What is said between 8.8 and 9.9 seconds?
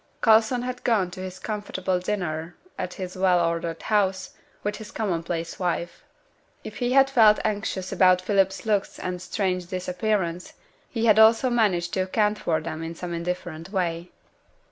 and strange